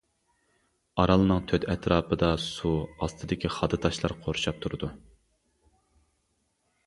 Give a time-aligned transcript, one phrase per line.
[1.01, 2.71] ئارالنىڭ تۆت ئەتراپىدا سۇ
[3.05, 4.89] ئاستىدىكى خادا تاشلار قورشاپ تۇرىدۇ.